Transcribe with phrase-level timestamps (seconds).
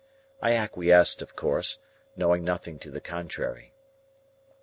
[0.41, 1.77] I acquiesced, of course,
[2.15, 3.75] knowing nothing to the contrary.